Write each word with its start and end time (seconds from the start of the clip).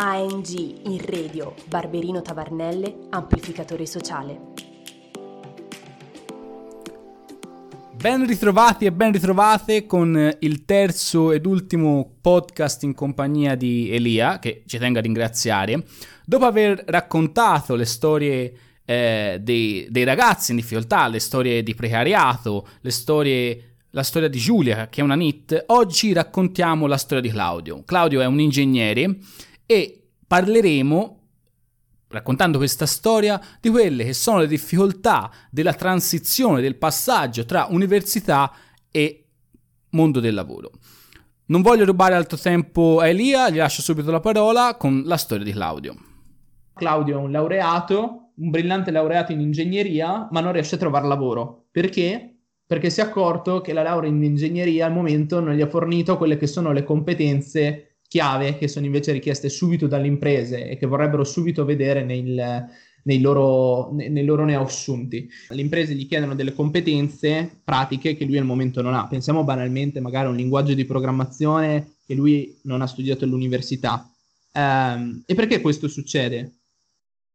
ANG 0.00 0.82
in 0.84 1.04
radio 1.06 1.56
Barberino 1.66 2.22
Tavernelle, 2.22 3.08
amplificatore 3.10 3.84
sociale. 3.84 4.40
Ben 7.96 8.24
ritrovati 8.24 8.84
e 8.84 8.92
ben 8.92 9.10
ritrovate 9.10 9.86
con 9.86 10.36
il 10.38 10.64
terzo 10.64 11.32
ed 11.32 11.46
ultimo 11.46 12.12
podcast 12.20 12.84
in 12.84 12.94
compagnia 12.94 13.56
di 13.56 13.90
Elia, 13.90 14.38
che 14.38 14.62
ci 14.66 14.78
tengo 14.78 15.00
a 15.00 15.02
ringraziare. 15.02 15.84
Dopo 16.24 16.44
aver 16.44 16.84
raccontato 16.86 17.74
le 17.74 17.84
storie 17.84 18.52
eh, 18.84 19.40
dei, 19.42 19.88
dei 19.90 20.04
ragazzi 20.04 20.52
in 20.52 20.58
difficoltà, 20.58 21.08
le 21.08 21.18
storie 21.18 21.64
di 21.64 21.74
precariato, 21.74 22.68
le 22.82 22.90
storie 22.92 23.62
la 23.92 24.02
storia 24.04 24.28
di 24.28 24.38
Giulia, 24.38 24.88
che 24.88 25.00
è 25.00 25.04
una 25.04 25.16
NIT, 25.16 25.64
oggi 25.68 26.12
raccontiamo 26.12 26.86
la 26.86 26.98
storia 26.98 27.22
di 27.22 27.30
Claudio. 27.30 27.82
Claudio 27.84 28.20
è 28.20 28.26
un 28.26 28.38
ingegnere 28.38 29.16
e 29.70 30.08
parleremo, 30.26 31.20
raccontando 32.08 32.56
questa 32.56 32.86
storia, 32.86 33.38
di 33.60 33.68
quelle 33.68 34.02
che 34.02 34.14
sono 34.14 34.38
le 34.38 34.46
difficoltà 34.46 35.30
della 35.50 35.74
transizione, 35.74 36.62
del 36.62 36.76
passaggio 36.76 37.44
tra 37.44 37.66
università 37.68 38.50
e 38.90 39.26
mondo 39.90 40.20
del 40.20 40.32
lavoro. 40.32 40.70
Non 41.48 41.60
voglio 41.60 41.84
rubare 41.84 42.14
altro 42.14 42.38
tempo 42.38 43.00
a 43.00 43.08
Elia, 43.08 43.50
gli 43.50 43.58
lascio 43.58 43.82
subito 43.82 44.10
la 44.10 44.20
parola 44.20 44.76
con 44.78 45.02
la 45.04 45.18
storia 45.18 45.44
di 45.44 45.52
Claudio. 45.52 45.94
Claudio 46.72 47.18
è 47.18 47.22
un 47.22 47.30
laureato, 47.30 48.32
un 48.36 48.48
brillante 48.48 48.90
laureato 48.90 49.32
in 49.32 49.40
ingegneria, 49.40 50.28
ma 50.30 50.40
non 50.40 50.52
riesce 50.52 50.76
a 50.76 50.78
trovare 50.78 51.06
lavoro. 51.06 51.66
Perché? 51.70 52.38
Perché 52.66 52.88
si 52.88 53.00
è 53.00 53.02
accorto 53.02 53.60
che 53.60 53.74
la 53.74 53.82
laurea 53.82 54.08
in 54.08 54.22
ingegneria 54.22 54.86
al 54.86 54.94
momento 54.94 55.40
non 55.40 55.54
gli 55.54 55.60
ha 55.60 55.68
fornito 55.68 56.16
quelle 56.16 56.38
che 56.38 56.46
sono 56.46 56.72
le 56.72 56.84
competenze 56.84 57.87
chiave 58.08 58.56
che 58.56 58.68
sono 58.68 58.86
invece 58.86 59.12
richieste 59.12 59.48
subito 59.48 59.86
dalle 59.86 60.06
imprese 60.06 60.68
e 60.68 60.76
che 60.76 60.86
vorrebbero 60.86 61.24
subito 61.24 61.64
vedere 61.64 62.02
nel, 62.02 62.66
nei 63.02 63.20
loro, 63.20 63.92
nei 63.92 64.24
loro 64.24 64.44
neoassunti. 64.44 65.28
Le 65.48 65.60
imprese 65.60 65.94
gli 65.94 66.08
chiedono 66.08 66.34
delle 66.34 66.54
competenze 66.54 67.60
pratiche 67.62 68.16
che 68.16 68.24
lui 68.24 68.38
al 68.38 68.44
momento 68.44 68.82
non 68.82 68.94
ha. 68.94 69.06
Pensiamo 69.06 69.44
banalmente 69.44 70.00
magari 70.00 70.26
a 70.26 70.30
un 70.30 70.36
linguaggio 70.36 70.74
di 70.74 70.86
programmazione 70.86 71.96
che 72.06 72.14
lui 72.14 72.58
non 72.62 72.80
ha 72.80 72.86
studiato 72.86 73.24
all'università. 73.24 74.10
Um, 74.54 75.22
e 75.26 75.34
perché 75.34 75.60
questo 75.60 75.86
succede? 75.86 76.54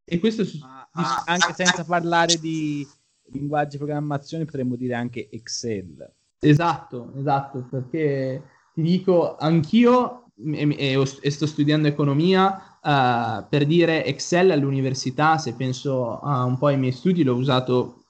E 0.04 0.20
questo 0.20 0.44
su- 0.44 0.60
ah, 0.64 1.24
anche 1.26 1.54
senza 1.56 1.84
parlare 1.86 2.38
di 2.40 2.86
linguaggi 3.32 3.72
di 3.72 3.78
programmazione 3.78 4.46
potremmo 4.46 4.76
dire 4.76 4.96
anche 4.96 5.30
Excel. 5.32 6.12
Esatto, 6.40 7.14
esatto, 7.18 7.66
perché 7.70 8.42
ti 8.74 8.82
dico, 8.82 9.38
anch'io 9.38 10.23
e, 10.36 10.76
e, 10.78 11.04
e 11.22 11.32
sto 11.32 11.46
studiando 11.46 11.88
economia, 11.88 12.78
uh, 12.82 13.46
per 13.48 13.66
dire 13.66 14.06
Excel 14.06 14.52
all'università, 14.52 15.38
se 15.38 15.54
penso 15.54 16.20
a 16.20 16.44
un 16.44 16.58
po' 16.58 16.68
ai 16.68 16.78
miei 16.78 16.92
studi, 16.92 17.24
l'ho 17.24 17.36
usato 17.36 18.04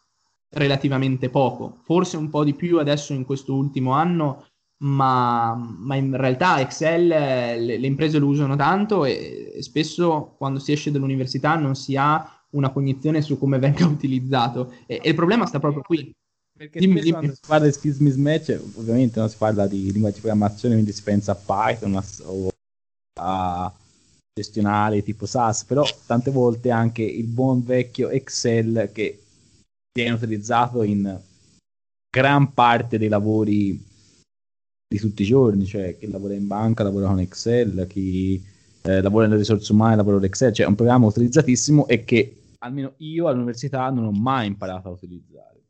relativamente 0.49 1.29
poco, 1.29 1.79
forse 1.83 2.17
un 2.17 2.29
po' 2.29 2.43
di 2.43 2.53
più 2.53 2.79
adesso 2.79 3.13
in 3.13 3.25
questo 3.25 3.53
ultimo 3.53 3.91
anno, 3.91 4.45
ma, 4.83 5.55
ma 5.55 5.95
in 5.95 6.15
realtà 6.15 6.59
Excel 6.59 7.07
le, 7.07 7.77
le, 7.77 7.87
imprese 7.87 8.19
lo 8.19 8.27
usano 8.27 8.55
tanto 8.55 9.05
e, 9.05 9.53
e 9.55 9.63
spesso 9.63 10.35
quando 10.37 10.59
si 10.59 10.73
esce 10.73 10.91
dall'università 10.91 11.55
non 11.55 11.75
si 11.75 11.95
ha 11.95 12.43
una 12.51 12.69
cognizione 12.69 13.21
su 13.21 13.39
come 13.39 13.59
venga 13.59 13.85
utilizzato. 13.87 14.73
E, 14.85 14.99
e 15.01 15.09
il 15.09 15.15
problema 15.15 15.45
sta 15.45 15.59
proprio 15.59 15.81
qui 15.81 16.13
perché 16.55 16.79
dimmi, 16.79 17.01
dimmi. 17.01 17.11
quando 17.11 17.33
si 17.33 17.41
parla 17.45 17.65
di 17.65 17.73
skills 17.73 17.97
mismatch, 17.97 18.61
ovviamente 18.75 19.19
non 19.19 19.29
si 19.29 19.37
parla 19.37 19.67
di 19.67 19.91
linguaggi 19.91 20.15
di 20.15 20.21
programmazione, 20.21 20.75
quindi 20.75 20.91
si 20.91 21.03
pensa 21.03 21.31
a 21.31 21.35
Python 21.35 22.03
o 22.25 22.49
a 23.19 23.73
gestionali 24.33 25.03
tipo 25.03 25.25
SAS, 25.25 25.63
però 25.65 25.83
tante 26.05 26.31
volte 26.31 26.71
anche 26.71 27.03
il 27.03 27.25
buon 27.25 27.63
vecchio 27.63 28.09
Excel 28.09 28.89
che 28.91 29.21
viene 29.91 30.15
utilizzato 30.15 30.83
in 30.83 31.19
gran 32.09 32.53
parte 32.53 32.97
dei 32.97 33.09
lavori 33.09 33.91
di 34.87 34.99
tutti 34.99 35.23
i 35.23 35.25
giorni, 35.25 35.65
cioè 35.65 35.97
chi 35.97 36.09
lavora 36.09 36.33
in 36.33 36.47
banca 36.47 36.83
lavora 36.83 37.07
con 37.07 37.19
Excel, 37.19 37.87
chi 37.87 38.43
eh, 38.81 39.01
lavora 39.01 39.25
nelle 39.25 39.39
risorse 39.39 39.71
umane 39.71 39.95
lavora 39.95 40.17
con 40.17 40.25
Excel, 40.25 40.53
cioè 40.53 40.65
è 40.65 40.69
un 40.69 40.75
programma 40.75 41.07
utilizzatissimo 41.07 41.87
e 41.87 42.03
che 42.03 42.37
almeno 42.59 42.93
io 42.97 43.27
all'università 43.27 43.89
non 43.89 44.05
ho 44.05 44.11
mai 44.11 44.47
imparato 44.47 44.87
a 44.89 44.91
utilizzare. 44.91 45.62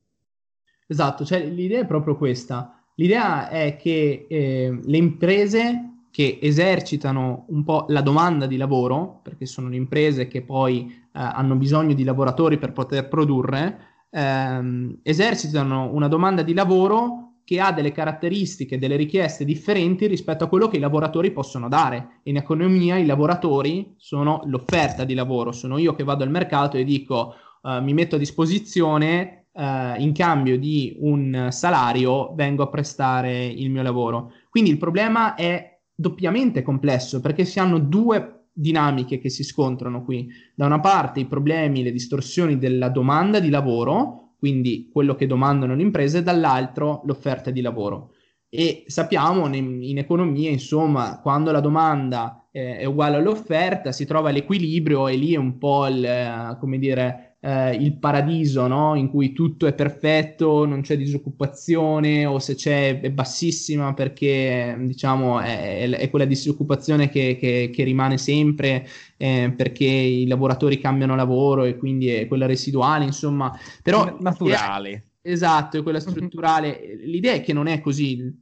Esatto, 0.93 1.25
cioè 1.25 1.43
l'idea 1.43 1.81
è 1.81 1.85
proprio 1.87 2.15
questa. 2.15 2.79
L'idea 2.95 3.49
è 3.49 3.75
che 3.77 4.27
eh, 4.29 4.79
le 4.79 4.97
imprese 4.97 6.03
che 6.11 6.37
esercitano 6.39 7.45
un 7.47 7.63
po' 7.63 7.85
la 7.87 8.01
domanda 8.01 8.45
di 8.45 8.57
lavoro, 8.57 9.19
perché 9.23 9.47
sono 9.47 9.69
le 9.69 9.75
imprese 9.75 10.27
che 10.27 10.43
poi 10.43 10.85
eh, 10.87 11.09
hanno 11.13 11.55
bisogno 11.55 11.95
di 11.95 12.03
lavoratori 12.03 12.59
per 12.59 12.73
poter 12.73 13.07
produrre, 13.07 14.05
ehm, 14.11 14.99
esercitano 15.01 15.89
una 15.91 16.07
domanda 16.07 16.43
di 16.43 16.53
lavoro 16.53 17.37
che 17.43 17.59
ha 17.59 17.71
delle 17.71 17.91
caratteristiche, 17.91 18.77
delle 18.77 18.95
richieste 18.95 19.45
differenti 19.45 20.05
rispetto 20.05 20.43
a 20.43 20.47
quello 20.47 20.67
che 20.67 20.77
i 20.77 20.79
lavoratori 20.79 21.31
possono 21.31 21.67
dare. 21.67 22.19
In 22.25 22.37
economia 22.37 22.97
i 22.97 23.07
lavoratori 23.07 23.95
sono 23.97 24.41
l'offerta 24.45 25.05
di 25.05 25.15
lavoro, 25.15 25.51
sono 25.51 25.79
io 25.79 25.95
che 25.95 26.03
vado 26.03 26.23
al 26.23 26.29
mercato 26.29 26.77
e 26.77 26.83
dico 26.83 27.33
uh, 27.63 27.81
mi 27.81 27.93
metto 27.93 28.15
a 28.15 28.19
disposizione 28.19 29.42
Uh, 29.55 30.01
in 30.01 30.13
cambio 30.13 30.57
di 30.57 30.97
un 31.01 31.49
salario 31.51 32.33
vengo 32.33 32.63
a 32.63 32.69
prestare 32.69 33.45
il 33.45 33.69
mio 33.69 33.83
lavoro. 33.83 34.31
Quindi 34.49 34.71
il 34.71 34.79
problema 34.79 35.35
è 35.35 35.79
doppiamente 35.93 36.63
complesso 36.63 37.21
perché 37.21 37.45
si 37.45 37.59
hanno 37.59 37.77
due 37.77 38.47
dinamiche 38.51 39.19
che 39.19 39.29
si 39.29 39.43
scontrano 39.43 40.03
qui. 40.03 40.27
Da 40.55 40.65
una 40.65 40.79
parte 40.79 41.19
i 41.19 41.25
problemi, 41.25 41.83
le 41.83 41.91
distorsioni 41.91 42.57
della 42.57 42.89
domanda 42.89 43.39
di 43.39 43.49
lavoro, 43.49 44.35
quindi 44.37 44.89
quello 44.91 45.15
che 45.15 45.27
domandano 45.27 45.75
le 45.75 45.81
imprese, 45.81 46.23
dall'altro 46.23 47.01
l'offerta 47.05 47.49
di 47.49 47.61
lavoro. 47.61 48.11
E 48.49 48.83
sappiamo 48.87 49.47
in, 49.53 49.81
in 49.81 49.97
economia, 49.97 50.49
insomma, 50.51 51.19
quando 51.21 51.51
la 51.51 51.59
domanda 51.59 52.47
eh, 52.51 52.77
è 52.77 52.85
uguale 52.85 53.17
all'offerta, 53.17 53.91
si 53.91 54.05
trova 54.05 54.29
l'equilibrio 54.29 55.07
e 55.07 55.15
lì 55.15 55.33
è 55.33 55.37
un 55.37 55.57
po' 55.57 55.87
il, 55.87 56.05
eh, 56.05 56.57
come 56.59 56.77
dire, 56.77 57.32
eh, 57.45 57.75
il 57.75 57.97
paradiso, 57.97 58.67
no? 58.67 58.95
in 58.95 59.09
cui 59.09 59.33
tutto 59.33 59.67
è 59.67 59.73
perfetto, 59.73 60.65
non 60.65 60.79
c'è 60.79 60.95
disoccupazione 60.95 62.25
o 62.25 62.39
se 62.39 62.55
c'è 62.55 63.01
è 63.01 63.11
bassissima 63.11 63.93
perché 63.93 64.77
diciamo 64.79 65.41
è, 65.41 65.89
è 65.89 66.09
quella 66.09 66.23
disoccupazione 66.23 67.09
che, 67.09 67.35
che, 67.37 67.69
che 67.73 67.83
rimane 67.83 68.17
sempre 68.17 68.87
eh, 69.17 69.53
perché 69.55 69.83
i 69.83 70.25
lavoratori 70.25 70.79
cambiano 70.79 71.17
lavoro 71.17 71.65
e 71.65 71.75
quindi 71.75 72.07
è 72.07 72.27
quella 72.27 72.45
residuale, 72.45 73.03
insomma, 73.03 73.51
però 73.81 74.17
naturale. 74.21 75.03
È, 75.21 75.29
esatto, 75.29 75.77
è 75.77 75.83
quella 75.83 75.99
strutturale. 75.99 76.97
L'idea 77.03 77.33
è 77.33 77.41
che 77.41 77.51
non 77.51 77.67
è 77.67 77.81
così 77.81 78.19
il, 78.19 78.33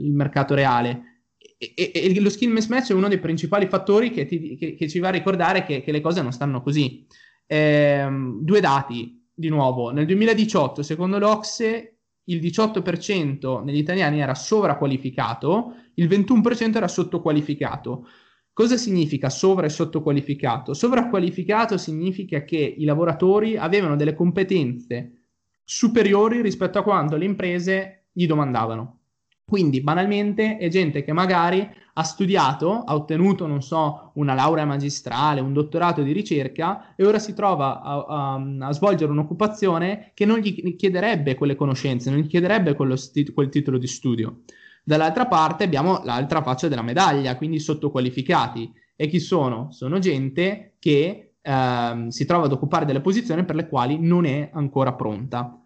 il 0.00 0.12
mercato 0.12 0.54
reale. 0.54 1.22
E, 1.58 1.72
e, 1.76 1.92
e, 1.94 2.20
lo 2.20 2.28
skill 2.28 2.50
mismatch 2.50 2.90
è 2.90 2.94
uno 2.94 3.08
dei 3.08 3.20
principali 3.20 3.66
fattori 3.66 4.10
che, 4.10 4.26
ti, 4.26 4.56
che, 4.56 4.74
che 4.74 4.88
ci 4.88 4.98
va 4.98 5.08
a 5.08 5.12
ricordare 5.12 5.64
che, 5.64 5.80
che 5.80 5.92
le 5.92 6.00
cose 6.00 6.22
non 6.22 6.32
stanno 6.32 6.60
così. 6.60 7.06
Ehm, 7.46 8.40
due 8.42 8.60
dati, 8.60 9.24
di 9.32 9.48
nuovo, 9.48 9.90
nel 9.90 10.06
2018, 10.06 10.82
secondo 10.82 11.18
l'Ocse, 11.18 11.98
il 12.24 12.40
18% 12.40 13.62
degli 13.64 13.78
italiani 13.78 14.20
era 14.20 14.34
sovraqualificato, 14.34 15.74
il 15.94 16.08
21% 16.08 16.76
era 16.76 16.88
sottoqualificato. 16.88 18.06
Cosa 18.52 18.76
significa 18.76 19.28
sovra 19.28 19.66
e 19.66 19.68
sottoqualificato? 19.68 20.72
Sovraqualificato 20.72 21.76
significa 21.76 22.42
che 22.44 22.56
i 22.56 22.84
lavoratori 22.84 23.56
avevano 23.56 23.96
delle 23.96 24.14
competenze 24.14 25.26
superiori 25.62 26.40
rispetto 26.40 26.78
a 26.78 26.82
quanto 26.82 27.16
le 27.16 27.26
imprese 27.26 28.06
gli 28.12 28.26
domandavano. 28.26 29.00
Quindi, 29.44 29.82
banalmente, 29.82 30.56
è 30.56 30.68
gente 30.68 31.04
che 31.04 31.12
magari 31.12 31.68
ha 31.98 32.02
studiato, 32.02 32.82
ha 32.84 32.94
ottenuto, 32.94 33.46
non 33.46 33.62
so, 33.62 34.10
una 34.14 34.34
laurea 34.34 34.66
magistrale, 34.66 35.40
un 35.40 35.54
dottorato 35.54 36.02
di 36.02 36.12
ricerca 36.12 36.94
e 36.94 37.06
ora 37.06 37.18
si 37.18 37.32
trova 37.32 37.80
a, 37.80 38.04
a, 38.06 38.66
a 38.68 38.72
svolgere 38.72 39.10
un'occupazione 39.12 40.10
che 40.12 40.26
non 40.26 40.38
gli 40.38 40.76
chiederebbe 40.76 41.34
quelle 41.34 41.56
conoscenze, 41.56 42.10
non 42.10 42.20
gli 42.20 42.26
chiederebbe 42.26 42.76
sti- 42.96 43.32
quel 43.32 43.48
titolo 43.48 43.78
di 43.78 43.86
studio. 43.86 44.42
Dall'altra 44.84 45.26
parte 45.26 45.64
abbiamo 45.64 46.02
l'altra 46.04 46.42
faccia 46.42 46.68
della 46.68 46.82
medaglia, 46.82 47.36
quindi 47.36 47.58
sottoqualificati. 47.58 48.72
E 48.94 49.08
chi 49.08 49.18
sono? 49.18 49.70
Sono 49.70 49.98
gente 49.98 50.74
che 50.78 51.36
ehm, 51.40 52.08
si 52.08 52.26
trova 52.26 52.44
ad 52.44 52.52
occupare 52.52 52.84
delle 52.84 53.00
posizioni 53.00 53.44
per 53.44 53.56
le 53.56 53.68
quali 53.68 53.98
non 53.98 54.26
è 54.26 54.50
ancora 54.52 54.92
pronta 54.92 55.60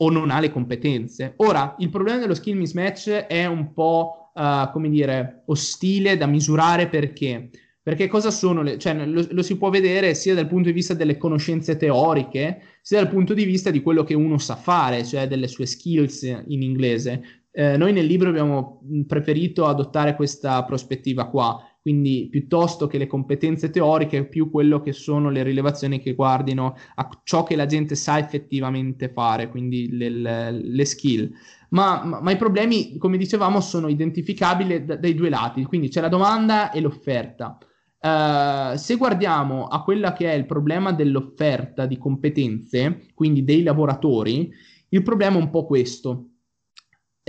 o 0.00 0.10
non 0.10 0.30
ha 0.30 0.40
le 0.40 0.50
competenze. 0.50 1.34
Ora, 1.36 1.74
il 1.78 1.90
problema 1.90 2.18
dello 2.18 2.34
skill 2.34 2.56
mismatch 2.56 3.10
è 3.10 3.46
un 3.46 3.72
po', 3.72 4.27
uh, 4.38 4.70
come 4.72 4.88
dire, 4.88 5.42
ostile 5.46 6.16
da 6.16 6.26
misurare 6.26 6.88
perché? 6.88 7.50
Perché 7.82 8.06
cosa 8.06 8.30
sono 8.30 8.62
le... 8.62 8.78
cioè 8.78 8.94
lo, 9.06 9.26
lo, 9.30 9.42
si 9.42 9.56
può 9.56 9.70
vedere 9.70 10.14
sia 10.14 10.34
dal 10.34 10.46
punto 10.46 10.68
di 10.68 10.74
vista 10.74 10.94
delle 10.94 11.16
conoscenze 11.16 11.76
teoriche, 11.76 12.60
sia 12.82 13.00
dal 13.00 13.10
punto 13.10 13.34
di 13.34 13.44
vista 13.44 13.70
di 13.70 13.82
quello 13.82 14.04
che 14.04 14.14
uno 14.14 14.38
sa 14.38 14.56
fare, 14.56 15.04
cioè 15.04 15.26
delle 15.26 15.48
sue 15.48 15.66
skills 15.66 16.22
in 16.22 16.62
inglese. 16.62 17.22
Eh, 17.50 17.76
noi 17.76 17.92
nel 17.92 18.06
libro 18.06 18.28
abbiamo 18.28 18.82
preferito 19.06 19.66
adottare 19.66 20.14
questa 20.14 20.62
prospettiva 20.64 21.28
qua, 21.28 21.58
quindi 21.88 22.28
piuttosto 22.30 22.86
che 22.86 22.98
le 22.98 23.06
competenze 23.06 23.70
teoriche, 23.70 24.26
più 24.26 24.50
quello 24.50 24.82
che 24.82 24.92
sono 24.92 25.30
le 25.30 25.42
rilevazioni 25.42 26.00
che 26.00 26.12
guardino 26.12 26.76
a 26.96 27.08
ciò 27.24 27.44
che 27.44 27.56
la 27.56 27.64
gente 27.64 27.94
sa 27.94 28.18
effettivamente 28.18 29.08
fare, 29.08 29.48
quindi 29.48 29.96
le, 29.96 30.10
le, 30.50 30.84
skill. 30.84 31.32
Ma, 31.70 32.04
ma, 32.04 32.20
ma, 32.20 32.30
i 32.30 32.36
problemi, 32.36 32.98
come 32.98 33.16
dicevamo, 33.16 33.62
sono 33.62 33.88
identificabili 33.88 34.84
da, 34.84 34.96
dai 34.96 35.14
due 35.14 35.30
lati, 35.30 35.64
quindi 35.64 35.88
c'è 35.88 36.02
la 36.02 36.10
domanda 36.10 36.72
e 36.72 36.82
l'offerta. 36.82 37.56
Uh, 38.00 38.76
se 38.76 38.96
guardiamo 38.96 39.66
a 39.66 39.82
quella 39.82 40.12
che 40.12 40.30
è 40.30 40.34
il 40.34 40.44
problema 40.44 40.92
dell'offerta 40.92 41.86
di 41.86 41.96
competenze, 41.96 43.06
quindi 43.14 43.44
dei 43.44 43.62
lavoratori, 43.62 44.52
il 44.90 45.02
problema 45.02 45.38
è 45.38 45.40
un 45.40 45.48
po' 45.48 45.64
questo. 45.64 46.32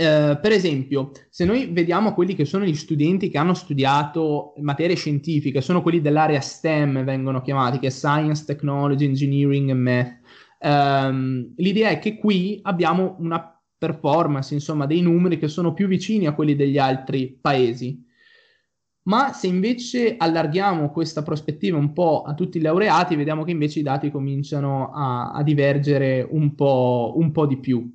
Uh, 0.00 0.40
per 0.40 0.50
esempio, 0.52 1.10
se 1.28 1.44
noi 1.44 1.66
vediamo 1.66 2.14
quelli 2.14 2.34
che 2.34 2.46
sono 2.46 2.64
gli 2.64 2.74
studenti 2.74 3.28
che 3.28 3.36
hanno 3.36 3.52
studiato 3.52 4.54
materie 4.62 4.96
scientifiche, 4.96 5.60
sono 5.60 5.82
quelli 5.82 6.00
dell'area 6.00 6.40
STEM, 6.40 7.04
vengono 7.04 7.42
chiamati, 7.42 7.78
che 7.78 7.88
è 7.88 7.90
Science, 7.90 8.46
Technology, 8.46 9.04
Engineering 9.04 9.68
e 9.68 9.74
Math. 9.74 10.18
Um, 10.60 11.52
l'idea 11.56 11.90
è 11.90 11.98
che 11.98 12.16
qui 12.16 12.60
abbiamo 12.62 13.16
una 13.18 13.62
performance, 13.76 14.54
insomma, 14.54 14.86
dei 14.86 15.02
numeri 15.02 15.38
che 15.38 15.48
sono 15.48 15.74
più 15.74 15.86
vicini 15.86 16.26
a 16.26 16.32
quelli 16.32 16.56
degli 16.56 16.78
altri 16.78 17.36
paesi. 17.38 18.02
Ma 19.02 19.34
se 19.34 19.48
invece 19.48 20.16
allarghiamo 20.16 20.90
questa 20.92 21.22
prospettiva 21.22 21.76
un 21.76 21.92
po' 21.92 22.22
a 22.22 22.32
tutti 22.32 22.56
i 22.56 22.62
laureati, 22.62 23.16
vediamo 23.16 23.44
che 23.44 23.50
invece 23.50 23.80
i 23.80 23.82
dati 23.82 24.10
cominciano 24.10 24.92
a, 24.94 25.32
a 25.32 25.42
divergere 25.42 26.26
un 26.30 26.54
po', 26.54 27.12
un 27.16 27.32
po', 27.32 27.46
di 27.46 27.58
più. 27.58 27.86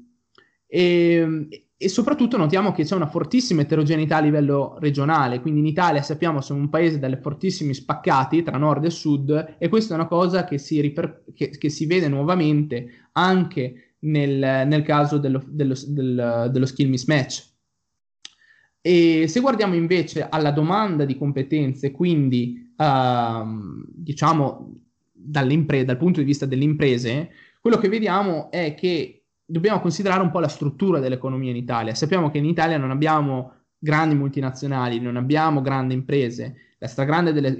E, 0.67 1.64
e, 1.77 1.89
soprattutto 1.89 2.37
notiamo 2.37 2.71
che 2.71 2.83
c'è 2.83 2.95
una 2.95 3.07
fortissima 3.07 3.61
eterogeneità 3.61 4.17
a 4.17 4.21
livello 4.21 4.77
regionale, 4.79 5.41
quindi 5.41 5.59
in 5.59 5.65
Italia 5.65 6.01
sappiamo 6.01 6.41
siamo 6.41 6.61
un 6.61 6.69
paese 6.69 6.99
dalle 6.99 7.17
fortissimi 7.17 7.73
spaccati 7.73 8.43
tra 8.43 8.57
nord 8.57 8.85
e 8.85 8.89
sud 8.89 9.55
e 9.57 9.67
questa 9.67 9.93
è 9.93 9.97
una 9.97 10.07
cosa 10.07 10.45
che 10.45 10.57
si, 10.57 10.79
riper- 10.79 11.33
che, 11.33 11.49
che 11.49 11.69
si 11.69 11.85
vede 11.85 12.07
nuovamente 12.07 13.09
anche 13.13 13.95
nel, 13.99 14.67
nel 14.67 14.83
caso 14.83 15.17
dello, 15.17 15.43
dello, 15.47 15.75
del, 15.87 16.49
dello 16.51 16.65
skill 16.65 16.89
mismatch. 16.89 17.53
E 18.81 19.25
se 19.27 19.39
guardiamo 19.39 19.73
invece 19.73 20.27
alla 20.29 20.51
domanda 20.51 21.05
di 21.05 21.17
competenze, 21.17 21.89
quindi 21.89 22.71
uh, 22.77 23.83
diciamo 23.87 24.73
dal 25.11 25.97
punto 25.97 26.19
di 26.19 26.25
vista 26.25 26.45
delle 26.45 26.63
imprese, 26.63 27.31
quello 27.59 27.77
che 27.77 27.89
vediamo 27.89 28.51
è 28.51 28.75
che 28.75 29.24
dobbiamo 29.45 29.79
considerare 29.79 30.21
un 30.21 30.31
po' 30.31 30.39
la 30.39 30.47
struttura 30.47 30.99
dell'economia 30.99 31.51
in 31.51 31.57
Italia. 31.57 31.93
Sappiamo 31.93 32.29
che 32.29 32.39
in 32.39 32.45
Italia 32.45 32.77
non 32.77 32.91
abbiamo 32.91 33.53
grandi 33.77 34.15
multinazionali, 34.15 34.99
non 34.99 35.15
abbiamo 35.15 35.61
grandi 35.61 35.93
imprese. 35.93 36.55
La 36.77 36.87
stragrande, 36.87 37.31
delle, 37.31 37.57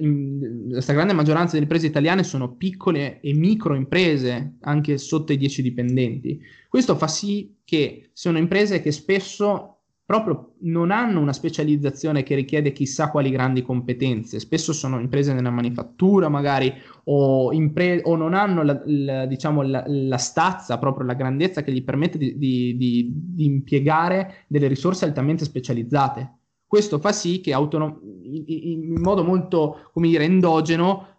la 0.70 0.82
stragrande 0.82 1.14
maggioranza 1.14 1.54
delle 1.54 1.64
imprese 1.64 1.88
italiane 1.88 2.24
sono 2.24 2.56
piccole 2.56 3.20
e 3.22 3.34
micro 3.34 3.76
imprese, 3.76 4.58
anche 4.62 4.98
sotto 4.98 5.32
i 5.32 5.38
10 5.38 5.62
dipendenti. 5.62 6.40
Questo 6.68 6.96
fa 6.96 7.08
sì 7.08 7.58
che 7.64 8.10
sono 8.14 8.38
imprese 8.38 8.82
che 8.82 8.92
spesso 8.92 9.75
proprio 10.06 10.54
non 10.60 10.92
hanno 10.92 11.19
una 11.19 11.34
specializzazione 11.34 12.22
che 12.22 12.36
richiede 12.36 12.72
chissà 12.72 13.10
quali 13.10 13.31
grandi 13.31 13.63
competenze, 13.63 14.40
spesso 14.40 14.72
sono 14.72 15.00
imprese 15.00 15.34
nella 15.34 15.50
manifattura 15.50 16.30
magari 16.30 16.72
o, 17.06 17.52
impre- 17.52 18.02
o 18.04 18.16
non 18.16 18.36
hanno 18.36 18.62
la, 18.63 18.81
la, 18.86 19.25
diciamo, 19.25 19.63
la, 19.63 19.84
la, 19.88 20.18
stazza, 20.18 20.78
proprio 20.78 21.07
la 21.07 21.16
grandezza 21.16 21.63
che 21.63 21.72
gli 21.72 21.84
permette 21.84 22.19
di, 22.19 22.38
di, 22.38 22.78
di, 22.78 23.12
di, 23.16 23.46
impiegare 23.46 24.46
delle 24.48 24.68
risorse 24.68 25.06
altamente 25.06 25.44
specializzate. 25.44 26.34
Questo 26.68 27.00
fa 27.00 27.12
sì 27.12 27.42
che 27.42 27.54
autonom- 27.54 28.00
in 28.04 29.00
modo 29.01 29.24
molto, 29.24 29.90
come 29.92 30.08
dire, 30.08 30.25
endogeno 30.25 31.14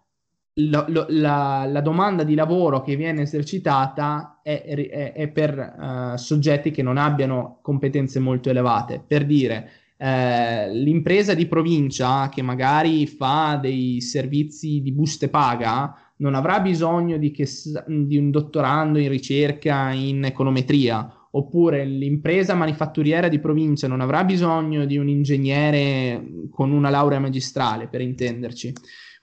lo, 0.59 0.87
la, 1.09 1.67
la, 1.69 1.81
domanda 1.81 2.25
di 2.25 2.35
lavoro 2.35 2.81
che 2.81 2.97
viene 2.97 3.23
esercitata 3.23 4.41
è, 4.43 4.63
è, 4.63 5.13
è 5.13 5.29
per 5.29 6.13
uh, 6.15 6.17
soggetti 6.17 6.71
che 6.71 6.83
non 6.83 6.97
abbiano 6.97 7.59
competenze 7.63 8.21
molto 8.21 8.49
elevate. 8.49 9.03
Per 9.07 9.27
dire, 9.27 9.71
eh, 9.99 10.73
l'impresa 10.73 11.35
di 11.35 11.47
provincia 11.47 12.29
che 12.29 12.43
magari 12.43 13.07
fa 13.07 13.59
dei 13.61 14.01
servizi 14.01 14.81
di 14.81 14.93
buste 14.93 15.29
paga 15.29 15.95
non 16.19 16.35
avrà 16.35 16.61
bisogno 16.61 17.19
di, 17.19 17.31
che, 17.31 17.47
di 17.87 18.17
un 18.17 18.31
dottorando 18.31 18.99
in 18.99 19.09
ricerca 19.09 19.91
in 19.93 20.25
econometria 20.25 21.11
oppure 21.31 21.85
l'impresa 21.85 22.55
manifatturiera 22.55 23.29
di 23.29 23.39
provincia 23.39 23.87
non 23.89 24.01
avrà 24.01 24.25
bisogno 24.25 24.87
di 24.87 24.97
un 24.97 25.09
ingegnere 25.09 26.47
con 26.51 26.73
una 26.73 26.89
laurea 26.89 27.19
magistrale, 27.19 27.89
per 27.89 28.01
intenderci. 28.01 28.73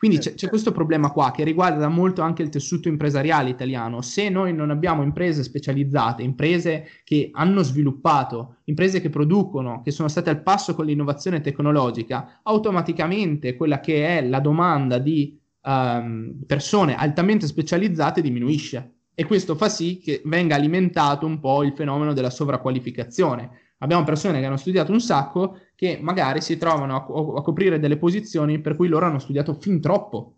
Quindi 0.03 0.19
c'è, 0.19 0.33
c'è, 0.33 0.50
questo 0.50 0.73
problema 0.73 1.11
qua 1.11 1.31
che 1.31 1.45
riguarda 1.45 1.88
molto 1.88 2.21
anche 2.21 2.41
il 2.41 2.50
tessuto 2.50 2.89
impresariale 2.89 3.50
italiano. 3.50 4.01
Se 4.01 4.27
noi 4.27 4.53
non 4.53 4.69
abbiamo 4.69 5.01
imprese 5.01 5.44
specializzate, 5.44 6.23
imprese 6.23 6.88
che 7.05 7.29
hanno 7.31 7.61
sviluppato, 7.61 8.57
imprese 8.65 9.00
che 9.00 9.09
producono, 9.09 9.81
che 9.81 9.91
sono 9.91 10.09
state 10.09 10.29
al 10.29 10.44
passo 10.44 10.75
con 10.75 10.88
l'innovazione 10.88 11.39
tecnologica, 11.39 12.41
automaticamente 12.44 13.55
quella 13.55 13.79
che 13.79 14.17
è 14.17 14.27
la 14.27 14.41
domanda 14.41 14.97
di 14.97 15.39
um, 15.61 16.33
persone 16.45 16.97
altamente 16.97 17.47
specializzate 17.47 18.19
diminuisce. 18.19 18.95
E 19.15 19.23
questo 19.23 19.56
fa 19.56 19.69
sì 19.69 19.99
che 19.99 20.21
venga 20.25 20.56
alimentato 20.56 21.25
un 21.25 21.39
po' 21.39 21.63
il 21.63 21.71
fenomeno 21.71 22.11
della 22.11 22.29
sovraqqualificazione 22.29 23.61
abbiamo 23.83 24.03
persone 24.03 24.39
che 24.39 24.45
hanno 24.45 24.57
studiato 24.57 24.91
un 24.91 25.01
sacco 25.01 25.59
che 25.75 25.99
magari 26.01 26.41
si 26.41 26.57
trovano 26.57 26.95
a, 26.95 27.39
a 27.39 27.41
coprire 27.41 27.79
delle 27.79 27.97
posizioni 27.97 28.59
per 28.59 28.75
cui 28.75 28.87
loro 28.87 29.05
hanno 29.05 29.19
studiato 29.19 29.53
fin 29.53 29.81
troppo. 29.81 30.37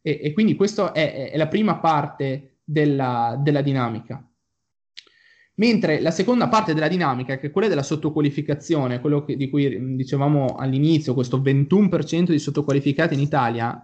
E, 0.00 0.20
e 0.22 0.32
quindi 0.32 0.54
questa 0.54 0.92
è, 0.92 1.30
è, 1.30 1.36
la 1.36 1.48
prima 1.48 1.78
parte 1.78 2.58
della, 2.64 3.38
della 3.40 3.60
dinamica. 3.60 4.26
Mentre 5.58 6.00
la 6.00 6.10
seconda 6.10 6.48
parte 6.48 6.74
della 6.74 6.88
dinamica, 6.88 7.38
che 7.38 7.46
è 7.46 7.50
quella 7.50 7.68
della 7.68 7.82
sottoqualificazione, 7.82 9.00
quello 9.00 9.24
che, 9.24 9.36
di 9.36 9.48
cui 9.48 9.96
dicevamo 9.96 10.54
all'inizio, 10.56 11.14
questo 11.14 11.38
21% 11.38 12.30
di 12.30 12.38
sottoqualificati 12.38 13.14
in 13.14 13.20
Italia, 13.20 13.82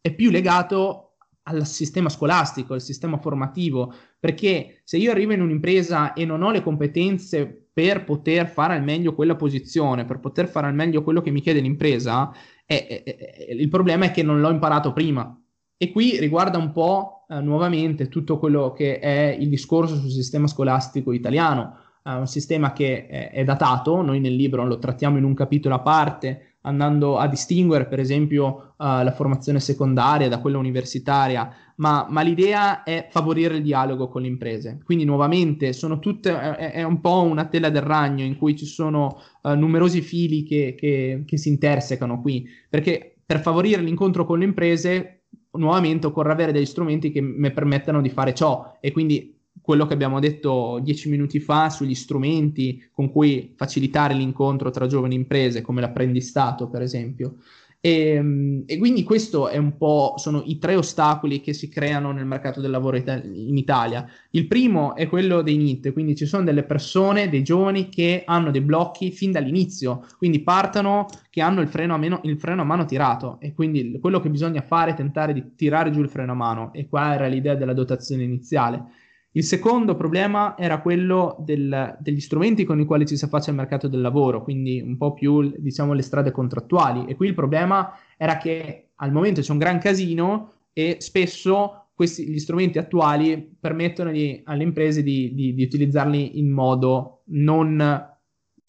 è 0.00 0.14
più 0.14 0.30
legato 0.30 1.16
al 1.44 1.66
sistema 1.66 2.08
scolastico, 2.08 2.74
al 2.74 2.80
sistema 2.80 3.18
formativo, 3.18 3.92
perché 4.20 4.82
se 4.84 4.98
io 4.98 5.10
arrivo 5.10 5.32
in 5.32 5.42
un'impresa 5.42 6.12
e 6.12 6.24
non 6.24 6.42
ho 6.42 6.50
le 6.52 6.62
competenze 6.62 7.59
per 7.72 8.04
poter 8.04 8.48
fare 8.48 8.74
al 8.74 8.82
meglio 8.82 9.14
quella 9.14 9.36
posizione, 9.36 10.04
per 10.04 10.18
poter 10.18 10.48
fare 10.48 10.66
al 10.66 10.74
meglio 10.74 11.02
quello 11.02 11.20
che 11.20 11.30
mi 11.30 11.40
chiede 11.40 11.60
l'impresa, 11.60 12.32
è, 12.64 12.86
è, 12.86 13.02
è, 13.02 13.52
il 13.52 13.68
problema 13.68 14.06
è 14.06 14.10
che 14.10 14.22
non 14.22 14.40
l'ho 14.40 14.50
imparato 14.50 14.92
prima. 14.92 15.34
E 15.76 15.90
qui 15.92 16.18
riguarda 16.18 16.58
un 16.58 16.72
po' 16.72 17.24
eh, 17.28 17.40
nuovamente 17.40 18.08
tutto 18.08 18.38
quello 18.38 18.72
che 18.72 18.98
è 18.98 19.36
il 19.38 19.48
discorso 19.48 19.96
sul 19.96 20.10
sistema 20.10 20.46
scolastico 20.46 21.12
italiano, 21.12 21.76
eh, 22.04 22.12
un 22.12 22.26
sistema 22.26 22.72
che 22.72 23.06
è, 23.06 23.44
datato, 23.44 24.02
noi 24.02 24.20
nel 24.20 24.34
libro 24.34 24.66
lo 24.66 24.78
trattiamo 24.78 25.16
in 25.16 25.24
un 25.24 25.34
capitolo 25.34 25.76
a 25.76 25.80
parte, 25.80 26.56
andando 26.62 27.16
a 27.16 27.26
distinguere 27.26 27.86
per 27.86 28.00
esempio 28.00 28.74
uh, 28.76 29.02
la 29.02 29.12
formazione 29.14 29.60
secondaria 29.60 30.28
da 30.28 30.40
quella 30.40 30.58
universitaria, 30.58 31.50
ma, 31.80 32.06
ma, 32.08 32.20
l'idea 32.20 32.82
è 32.82 33.08
favorire 33.10 33.56
il 33.56 33.62
dialogo 33.62 34.08
con 34.08 34.22
le 34.22 34.28
imprese. 34.28 34.80
Quindi 34.84 35.04
nuovamente 35.04 35.72
tutte, 35.98 36.30
è, 36.30 36.72
è 36.72 36.82
un 36.82 37.00
po' 37.00 37.22
una 37.22 37.46
tela 37.46 37.70
del 37.70 37.82
ragno 37.82 38.22
in 38.22 38.36
cui 38.36 38.54
ci 38.54 38.66
sono 38.66 39.18
uh, 39.42 39.54
numerosi 39.54 40.02
fili 40.02 40.42
che, 40.42 40.74
che, 40.76 41.22
che 41.26 41.36
si 41.38 41.48
intersecano 41.48 42.20
qui, 42.20 42.46
perché 42.68 43.16
per 43.24 43.40
favorire 43.40 43.80
l'incontro 43.80 44.26
con 44.26 44.38
le 44.38 44.44
imprese 44.44 45.22
nuovamente 45.52 46.06
occorre 46.06 46.32
avere 46.32 46.52
degli 46.52 46.66
strumenti 46.66 47.10
che 47.10 47.20
mi 47.20 47.50
permettano 47.50 48.00
di 48.00 48.10
fare 48.10 48.34
ciò 48.34 48.76
e 48.80 48.92
quindi 48.92 49.38
quello 49.60 49.86
che 49.86 49.94
abbiamo 49.94 50.20
detto 50.20 50.80
dieci 50.82 51.08
minuti 51.08 51.40
fa 51.40 51.70
sugli 51.70 51.94
strumenti 51.94 52.88
con 52.92 53.10
cui 53.10 53.54
facilitare 53.56 54.14
l'incontro 54.14 54.70
tra 54.70 54.86
giovani 54.86 55.14
imprese, 55.14 55.60
come 55.62 55.80
l'apprendistato, 55.80 56.68
per 56.68 56.82
esempio. 56.82 57.36
E, 57.82 58.14
ehm, 58.14 58.64
e, 58.66 58.76
quindi 58.78 59.02
questo 59.02 59.48
è 59.48 59.56
un 59.56 59.76
po' 59.78 60.14
sono 60.18 60.42
i 60.44 60.58
tre 60.58 60.76
ostacoli 60.76 61.40
che 61.40 61.54
si 61.54 61.68
creano 61.68 62.12
nel 62.12 62.26
mercato 62.26 62.60
del 62.60 62.70
lavoro 62.70 62.96
in 62.96 63.56
Italia. 63.56 64.06
Il 64.30 64.46
primo 64.46 64.94
è 64.94 65.08
quello 65.08 65.40
dei 65.40 65.56
NIT, 65.56 65.92
quindi 65.92 66.14
ci 66.14 66.26
sono 66.26 66.44
delle 66.44 66.64
persone, 66.64 67.30
dei 67.30 67.42
giovani 67.42 67.88
che 67.88 68.22
hanno 68.26 68.50
dei 68.50 68.60
blocchi 68.60 69.10
fin 69.12 69.32
dall'inizio, 69.32 70.06
quindi 70.18 70.40
partono 70.42 71.06
che 71.30 71.40
hanno 71.40 71.62
il 71.62 71.68
freno 71.68 71.94
a, 71.94 71.98
meno, 71.98 72.20
il 72.24 72.38
freno 72.38 72.62
a 72.62 72.64
mano 72.64 72.84
tirato 72.84 73.38
e 73.40 73.54
quindi 73.54 73.98
quello 74.00 74.20
che 74.20 74.28
bisogna 74.28 74.60
fare 74.62 74.90
è 74.90 74.94
tentare 74.94 75.32
di 75.32 75.54
tirare 75.54 75.90
giù 75.90 76.00
il 76.00 76.10
freno 76.10 76.32
a 76.32 76.34
mano 76.34 76.72
e 76.74 76.86
qua 76.88 77.14
era 77.14 77.26
l'idea 77.28 77.54
della 77.54 77.72
dotazione 77.72 78.24
iniziale. 78.24 78.84
Il 79.32 79.44
secondo 79.44 79.94
problema 79.94 80.56
era 80.58 80.80
quello 80.80 81.36
del, 81.38 81.96
degli 82.00 82.20
strumenti 82.20 82.64
con 82.64 82.80
i 82.80 82.84
quali 82.84 83.06
ci 83.06 83.16
si 83.16 83.24
affaccia 83.24 83.50
al 83.50 83.56
mercato 83.56 83.86
del 83.86 84.00
lavoro, 84.00 84.42
quindi 84.42 84.80
un 84.80 84.96
po' 84.96 85.14
più 85.14 85.54
diciamo 85.56 85.92
le 85.92 86.02
strade 86.02 86.32
contrattuali. 86.32 87.06
E 87.06 87.14
qui 87.14 87.28
il 87.28 87.34
problema 87.34 87.92
era 88.16 88.38
che 88.38 88.88
al 88.96 89.12
momento 89.12 89.40
c'è 89.40 89.52
un 89.52 89.58
gran 89.58 89.78
casino 89.78 90.52
e 90.72 90.96
spesso 90.98 91.90
questi, 91.94 92.26
gli 92.26 92.38
strumenti 92.40 92.78
attuali 92.78 93.56
permettono 93.60 94.10
di, 94.10 94.40
alle 94.44 94.64
imprese 94.64 95.02
di, 95.02 95.32
di, 95.32 95.54
di 95.54 95.62
utilizzarli 95.62 96.38
in 96.40 96.50
modo 96.50 97.22
non 97.26 98.08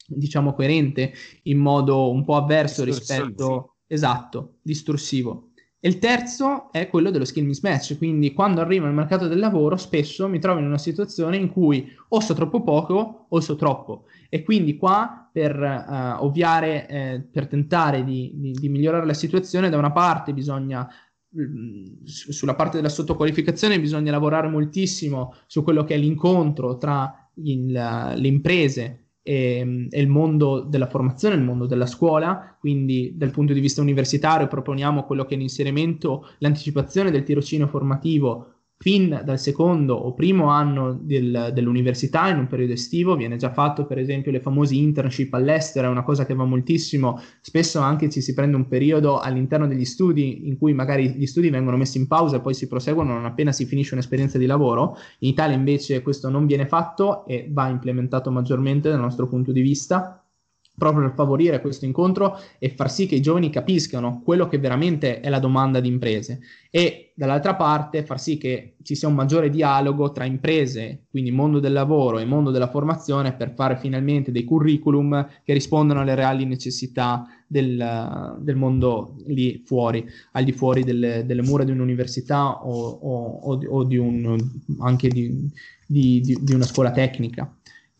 diciamo 0.05 0.53
coerente, 0.53 1.13
in 1.43 1.57
modo 1.57 2.11
un 2.11 2.23
po' 2.23 2.35
avverso 2.35 2.83
rispetto 2.83 3.77
esatto, 3.87 4.57
distorsivo. 4.61 5.50
E 5.83 5.89
il 5.89 5.97
terzo 5.97 6.71
è 6.71 6.87
quello 6.87 7.09
dello 7.09 7.25
skill 7.25 7.47
mismatch, 7.47 7.97
quindi 7.97 8.33
quando 8.33 8.61
arrivo 8.61 8.85
al 8.85 8.93
mercato 8.93 9.27
del 9.27 9.39
lavoro 9.39 9.77
spesso 9.77 10.27
mi 10.27 10.37
trovo 10.37 10.59
in 10.59 10.67
una 10.67 10.77
situazione 10.77 11.37
in 11.37 11.49
cui 11.49 11.91
o 12.09 12.19
so 12.19 12.35
troppo 12.35 12.61
poco 12.61 13.25
o 13.27 13.39
so 13.39 13.55
troppo. 13.55 14.05
E 14.29 14.43
quindi 14.43 14.77
qua 14.77 15.27
per 15.33 15.59
uh, 15.59 16.23
ovviare, 16.23 16.87
eh, 16.87 17.21
per 17.31 17.47
tentare 17.47 18.03
di, 18.03 18.31
di, 18.35 18.51
di, 18.51 18.69
migliorare 18.69 19.07
la 19.07 19.15
situazione, 19.15 19.69
da 19.69 19.77
una 19.79 19.91
parte 19.91 20.33
bisogna, 20.33 20.87
mm, 21.35 22.03
sulla 22.03 22.53
parte 22.53 22.77
della 22.77 22.87
sottoqualificazione 22.87 23.79
bisogna 23.79 24.11
lavorare 24.11 24.49
moltissimo 24.49 25.33
su 25.47 25.63
quello 25.63 25.83
che 25.83 25.95
è 25.95 25.97
l'incontro 25.97 26.77
tra 26.77 27.27
il, 27.37 27.71
le 27.71 28.27
imprese 28.27 29.00
e, 29.23 29.87
e, 29.89 30.01
il 30.01 30.07
mondo 30.07 30.61
della 30.61 30.87
formazione, 30.87 31.35
il 31.35 31.41
mondo 31.41 31.65
della 31.65 31.85
scuola, 31.85 32.55
quindi 32.59 33.13
dal 33.15 33.31
punto 33.31 33.53
di 33.53 33.59
vista 33.59 33.81
universitario 33.81 34.47
proponiamo 34.47 35.03
quello 35.03 35.25
che 35.25 35.35
è 35.35 35.37
l'inserimento, 35.37 36.27
l'anticipazione 36.39 37.11
del 37.11 37.23
tirocinio 37.23 37.67
formativo 37.67 38.50
fin 38.81 39.21
dal 39.23 39.39
secondo 39.39 39.93
o 39.93 40.15
primo 40.15 40.47
anno 40.47 40.97
del, 40.99 41.51
dell'università 41.53 42.27
in 42.29 42.39
un 42.39 42.47
periodo 42.47 42.73
estivo, 42.73 43.15
viene 43.15 43.37
già 43.37 43.51
fatto 43.51 43.85
per 43.85 43.99
esempio 43.99 44.31
le 44.31 44.39
famose 44.39 44.73
internship 44.73 45.31
all'estero, 45.35 45.87
è 45.87 45.91
una 45.91 46.01
cosa 46.01 46.25
che 46.25 46.33
va 46.33 46.45
moltissimo, 46.45 47.21
spesso 47.41 47.79
anche 47.79 48.09
ci 48.09 48.21
si 48.21 48.33
prende 48.33 48.55
un 48.55 48.67
periodo 48.67 49.19
all'interno 49.19 49.67
degli 49.67 49.85
studi 49.85 50.47
in 50.47 50.57
cui 50.57 50.73
magari 50.73 51.11
gli 51.11 51.27
studi 51.27 51.51
vengono 51.51 51.77
messi 51.77 51.99
in 51.99 52.07
pausa 52.07 52.37
e 52.37 52.41
poi 52.41 52.55
si 52.55 52.67
proseguono 52.67 53.13
non 53.13 53.25
appena 53.25 53.51
si 53.51 53.65
finisce 53.65 53.93
un'esperienza 53.93 54.39
di 54.39 54.47
lavoro, 54.47 54.97
in 55.19 55.29
Italia 55.29 55.55
invece 55.55 56.01
questo 56.01 56.29
non 56.29 56.47
viene 56.47 56.65
fatto 56.65 57.27
e 57.27 57.47
va 57.51 57.67
implementato 57.67 58.31
maggiormente 58.31 58.89
dal 58.89 58.99
nostro 58.99 59.27
punto 59.27 59.51
di 59.51 59.61
vista 59.61 60.20
proprio 60.81 61.03
per 61.03 61.13
favorire 61.13 61.61
questo 61.61 61.85
incontro 61.85 62.39
e 62.57 62.69
far 62.69 62.89
sì 62.89 63.05
che 63.05 63.13
i 63.13 63.21
giovani 63.21 63.51
capiscano 63.51 64.23
quello 64.25 64.47
che 64.47 64.57
veramente 64.57 65.19
è 65.19 65.29
la 65.29 65.37
domanda 65.37 65.79
di 65.79 65.87
imprese 65.87 66.39
e 66.71 67.11
dall'altra 67.13 67.53
parte 67.53 68.03
far 68.03 68.19
sì 68.19 68.39
che 68.39 68.77
ci 68.81 68.95
sia 68.95 69.07
un 69.07 69.13
maggiore 69.13 69.51
dialogo 69.51 70.11
tra 70.11 70.25
imprese, 70.25 71.03
quindi 71.11 71.29
mondo 71.29 71.59
del 71.59 71.71
lavoro 71.71 72.17
e 72.17 72.25
mondo 72.25 72.49
della 72.49 72.67
formazione 72.67 73.33
per 73.33 73.53
fare 73.53 73.77
finalmente 73.77 74.31
dei 74.31 74.43
curriculum 74.43 75.27
che 75.43 75.53
rispondano 75.53 75.99
alle 75.99 76.15
reali 76.15 76.45
necessità 76.45 77.27
del, 77.45 78.37
del 78.39 78.55
mondo 78.55 79.17
lì 79.27 79.61
fuori, 79.63 80.03
al 80.31 80.43
di 80.43 80.51
fuori 80.51 80.83
delle, 80.83 81.23
delle 81.27 81.43
mura 81.43 81.63
di 81.63 81.69
un'università 81.69 82.65
o, 82.65 82.89
o, 82.89 83.59
o 83.69 83.83
di 83.83 83.97
un, 83.97 84.35
anche 84.79 85.09
di, 85.09 85.47
di, 85.85 86.21
di 86.41 86.53
una 86.55 86.65
scuola 86.65 86.89
tecnica. 86.89 87.53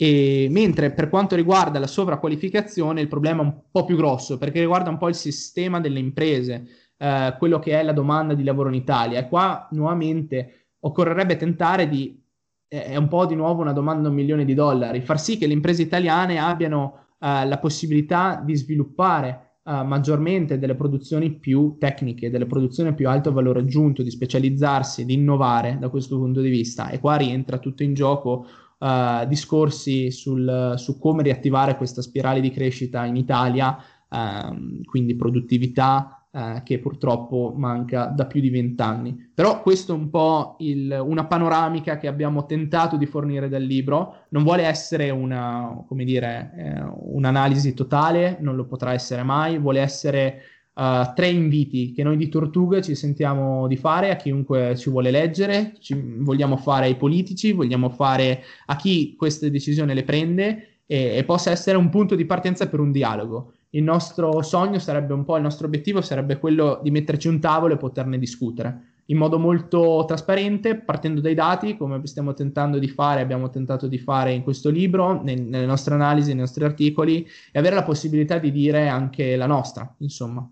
E, 0.03 0.47
mentre 0.49 0.89
per 0.93 1.09
quanto 1.09 1.35
riguarda 1.35 1.77
la 1.77 1.85
sovraqualificazione 1.85 3.01
il 3.01 3.07
problema 3.07 3.43
è 3.43 3.45
un 3.45 3.61
po' 3.69 3.85
più 3.85 3.95
grosso 3.95 4.39
perché 4.39 4.59
riguarda 4.59 4.89
un 4.89 4.97
po' 4.97 5.09
il 5.09 5.13
sistema 5.13 5.79
delle 5.79 5.99
imprese, 5.99 6.65
eh, 6.97 7.35
quello 7.37 7.59
che 7.59 7.79
è 7.79 7.83
la 7.83 7.93
domanda 7.93 8.33
di 8.33 8.43
lavoro 8.43 8.69
in 8.69 8.73
Italia. 8.73 9.19
E 9.19 9.27
qua 9.27 9.67
nuovamente 9.73 10.69
occorrerebbe 10.79 11.35
tentare 11.35 11.87
di, 11.87 12.19
eh, 12.67 12.85
è 12.85 12.95
un 12.95 13.07
po' 13.09 13.27
di 13.27 13.35
nuovo 13.35 13.61
una 13.61 13.73
domanda 13.73 14.01
da 14.01 14.09
un 14.09 14.15
milione 14.15 14.43
di 14.43 14.55
dollari, 14.55 15.01
far 15.01 15.19
sì 15.19 15.37
che 15.37 15.45
le 15.45 15.53
imprese 15.53 15.83
italiane 15.83 16.39
abbiano 16.39 17.09
eh, 17.19 17.45
la 17.45 17.59
possibilità 17.59 18.41
di 18.43 18.55
sviluppare 18.55 19.57
uh, 19.65 19.83
maggiormente 19.85 20.57
delle 20.57 20.73
produzioni 20.73 21.33
più 21.33 21.75
tecniche, 21.79 22.31
delle 22.31 22.47
produzioni 22.47 22.95
più 22.95 23.07
alto 23.07 23.31
valore 23.31 23.59
aggiunto, 23.59 24.01
di 24.01 24.09
specializzarsi, 24.09 25.05
di 25.05 25.13
innovare 25.13 25.77
da 25.79 25.89
questo 25.89 26.17
punto 26.17 26.41
di 26.41 26.49
vista. 26.49 26.89
E 26.89 26.99
qua 26.99 27.17
rientra 27.17 27.59
tutto 27.59 27.83
in 27.83 27.93
gioco 27.93 28.47
uh, 28.81 29.25
discorsi 29.27 30.11
sul, 30.11 30.73
su 30.75 30.99
come 30.99 31.23
riattivare 31.23 31.77
questa 31.77 32.01
spirale 32.01 32.41
di 32.41 32.51
crescita 32.51 33.05
in 33.05 33.15
Italia, 33.15 33.77
uh, 34.09 34.81
quindi 34.83 35.15
produttività, 35.15 36.17
Uh, 36.33 36.63
che 36.63 36.79
purtroppo 36.79 37.53
manca 37.57 38.05
da 38.05 38.25
più 38.25 38.39
di 38.39 38.49
vent'anni. 38.49 39.31
Però 39.33 39.61
questo 39.61 39.91
è 39.91 39.97
un 39.97 40.09
po' 40.09 40.55
il, 40.59 40.89
una 40.89 41.25
panoramica 41.25 41.97
che 41.97 42.07
abbiamo 42.07 42.45
tentato 42.45 42.95
di 42.95 43.05
fornire 43.05 43.49
dal 43.49 43.61
libro. 43.61 44.27
Non 44.29 44.43
vuole 44.43 44.63
essere 44.63 45.09
una, 45.09 45.83
come 45.85 46.05
dire, 46.05 46.53
eh, 46.55 46.83
un'analisi 47.01 47.73
totale, 47.73 48.37
non 48.39 48.55
lo 48.55 48.65
potrà 48.65 48.93
essere 48.93 49.23
mai, 49.23 49.57
vuole 49.57 49.81
essere 49.81 50.41
uh, 50.73 51.13
tre 51.13 51.29
inviti 51.29 51.91
che 51.91 52.03
noi 52.03 52.17
di 52.17 52.29
Tortuga 52.29 52.81
ci 52.81 52.95
sentiamo 52.95 53.67
di 53.67 53.75
fare 53.75 54.11
a 54.11 54.15
chiunque 54.15 54.75
ci 54.75 54.89
vuole 54.89 55.11
leggere, 55.11 55.73
ci 55.79 55.95
vogliamo 56.19 56.57
fare 56.57 56.85
ai 56.85 56.95
politici, 56.95 57.51
vogliamo 57.51 57.89
fare 57.89 58.43
a 58.65 58.75
chi 58.75 59.15
queste 59.15 59.51
decisioni 59.51 59.93
le 59.93 60.03
prende 60.03 60.79
e, 60.85 61.17
e 61.17 61.23
possa 61.23 61.51
essere 61.51 61.77
un 61.77 61.89
punto 61.89 62.15
di 62.15 62.25
partenza 62.25 62.67
per 62.67 62.79
un 62.79 62.91
dialogo. 62.91 63.53
Il 63.71 63.83
nostro 63.83 64.41
sogno 64.41 64.79
sarebbe 64.79 65.13
un 65.13 65.23
po', 65.23 65.37
il 65.37 65.43
nostro 65.43 65.67
obiettivo 65.67 66.01
sarebbe 66.01 66.37
quello 66.37 66.79
di 66.83 66.91
metterci 66.91 67.27
un 67.27 67.39
tavolo 67.39 67.73
e 67.73 67.77
poterne 67.77 68.17
discutere 68.17 68.91
in 69.11 69.17
modo 69.17 69.37
molto 69.37 70.05
trasparente, 70.07 70.77
partendo 70.77 71.19
dai 71.19 71.33
dati, 71.33 71.75
come 71.75 71.99
stiamo 72.07 72.33
tentando 72.33 72.79
di 72.79 72.87
fare, 72.87 73.21
abbiamo 73.21 73.49
tentato 73.49 73.87
di 73.87 73.97
fare 73.97 74.31
in 74.31 74.41
questo 74.41 74.69
libro, 74.69 75.21
nel, 75.21 75.41
nelle 75.41 75.65
nostre 75.65 75.93
analisi, 75.93 76.29
nei 76.29 76.39
nostri 76.39 76.63
articoli, 76.63 77.27
e 77.51 77.59
avere 77.59 77.75
la 77.75 77.83
possibilità 77.83 78.37
di 78.37 78.51
dire 78.51 78.87
anche 78.87 79.35
la 79.35 79.47
nostra, 79.47 79.93
insomma. 79.99 80.49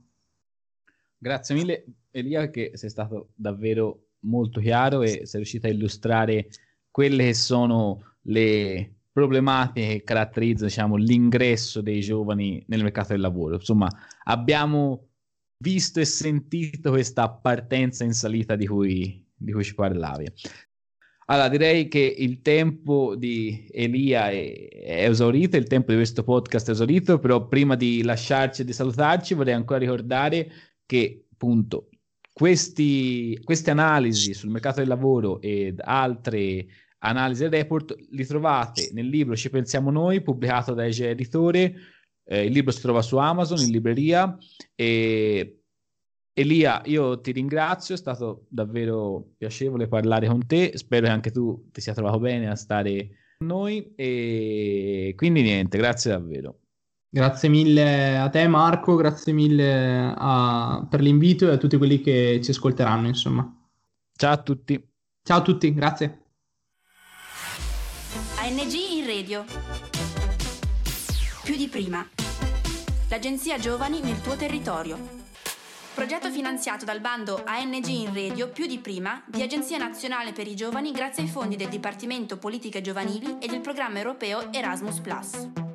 Grazie 1.21 1.53
mille 1.53 1.83
Elia 2.11 2.49
che 2.49 2.71
sei 2.75 2.89
stato 2.89 3.31
davvero 3.35 4.11
molto 4.19 4.61
chiaro 4.61 5.01
e 5.01 5.25
sei 5.25 5.41
riuscito 5.41 5.67
a 5.67 5.69
illustrare 5.69 6.47
quelle 6.89 7.25
che 7.25 7.33
sono 7.33 8.15
le 8.21 8.99
problematiche 9.11 9.87
che 9.87 10.03
caratterizzano 10.03 10.67
diciamo, 10.69 10.95
l'ingresso 10.95 11.81
dei 11.81 11.99
giovani 11.99 12.63
nel 12.67 12.83
mercato 12.83 13.09
del 13.09 13.21
lavoro. 13.21 13.55
Insomma, 13.55 13.89
abbiamo 14.23 15.09
visto 15.57 15.99
e 15.99 16.05
sentito 16.05 16.91
questa 16.91 17.29
partenza 17.29 18.05
in 18.05 18.13
salita 18.13 18.55
di 18.55 18.65
cui, 18.65 19.25
di 19.35 19.51
cui 19.51 19.63
ci 19.65 19.75
parlavi. 19.75 20.25
Allora, 21.25 21.49
direi 21.49 21.89
che 21.89 21.99
il 21.99 22.41
tempo 22.41 23.15
di 23.15 23.67
Elia 23.71 24.29
è, 24.31 24.67
è, 24.67 25.09
esaurito, 25.09 25.57
il 25.57 25.67
tempo 25.67 25.91
di 25.91 25.97
questo 25.97 26.23
podcast 26.23 26.69
è 26.69 26.71
esaurito, 26.71 27.19
però 27.19 27.47
prima 27.47 27.75
di 27.75 28.01
lasciarci 28.03 28.61
e 28.61 28.65
di 28.65 28.73
salutarci 28.73 29.35
vorrei 29.35 29.53
ancora 29.53 29.79
ricordare 29.79 30.49
che 30.89 31.25
appunto 31.31 31.89
questi, 32.33 33.39
queste 33.43 33.69
analisi 33.69 34.33
sul 34.33 34.49
mercato 34.49 34.79
del 34.79 34.87
lavoro 34.87 35.39
ed 35.39 35.79
altre 35.83 36.65
analisi 36.99 37.43
e 37.43 37.49
report 37.49 37.95
li 38.09 38.25
trovate 38.25 38.89
nel 38.93 39.07
libro 39.07 39.35
Ci 39.35 39.51
pensiamo 39.51 39.91
noi, 39.91 40.23
pubblicato 40.23 40.73
da 40.73 40.87
Ege 40.87 41.11
Editore. 41.11 41.75
Eh, 42.23 42.45
il 42.45 42.51
libro 42.51 42.71
si 42.71 42.81
trova 42.81 43.03
su 43.03 43.17
Amazon 43.17 43.59
in 43.59 43.69
libreria. 43.69 44.35
E 44.73 45.61
Elia, 46.33 46.81
io 46.85 47.21
ti 47.21 47.33
ringrazio, 47.33 47.93
è 47.93 47.97
stato 47.97 48.47
davvero 48.49 49.33
piacevole 49.37 49.87
parlare 49.87 50.25
con 50.25 50.43
te. 50.47 50.71
Spero 50.73 51.05
che 51.05 51.11
anche 51.11 51.29
tu 51.29 51.69
ti 51.71 51.81
sia 51.81 51.93
trovato 51.93 52.17
bene 52.17 52.49
a 52.49 52.55
stare 52.55 53.09
con 53.37 53.45
noi. 53.47 53.93
E 53.95 55.13
quindi 55.15 55.43
niente, 55.43 55.77
grazie 55.77 56.09
davvero. 56.09 56.61
Grazie 57.11 57.49
mille 57.49 58.19
a 58.19 58.29
te 58.29 58.47
Marco, 58.47 58.95
grazie 58.95 59.33
mille 59.33 60.13
a, 60.15 60.85
per 60.87 61.01
l'invito 61.01 61.49
e 61.49 61.53
a 61.53 61.57
tutti 61.57 61.75
quelli 61.75 62.01
che 62.01 62.39
ci 62.43 62.51
ascolteranno, 62.51 63.07
insomma. 63.07 63.51
Ciao 64.15 64.33
a 64.33 64.37
tutti. 64.37 64.79
Ciao 65.23 65.39
a 65.39 65.41
tutti, 65.41 65.73
grazie. 65.73 66.25
ANG 68.37 68.73
in 68.73 69.07
radio. 69.07 69.43
Più 71.43 71.55
di 71.55 71.67
prima. 71.67 72.07
L'agenzia 73.09 73.57
Giovani 73.57 74.01
nel 74.01 74.21
tuo 74.21 74.35
territorio. 74.35 75.17
Progetto 75.95 76.29
finanziato 76.29 76.85
dal 76.85 77.01
bando 77.01 77.41
ANG 77.43 77.87
in 77.87 78.13
radio 78.13 78.49
più 78.49 78.67
di 78.67 78.77
prima 78.77 79.23
di 79.25 79.41
Agenzia 79.41 79.79
Nazionale 79.79 80.31
per 80.31 80.47
i 80.47 80.55
Giovani 80.55 80.91
grazie 80.91 81.23
ai 81.23 81.29
fondi 81.29 81.55
del 81.55 81.69
Dipartimento 81.69 82.37
Politiche 82.37 82.81
Giovanili 82.81 83.37
e 83.39 83.47
del 83.47 83.61
programma 83.61 83.97
europeo 83.97 84.53
Erasmus⁇ 84.53 84.99